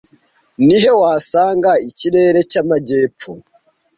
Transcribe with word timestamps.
Ni 0.65 0.75
he 0.83 0.91
wasanga 1.01 1.71
Ikirere 1.89 2.39
cyamajyepfo 2.51 3.31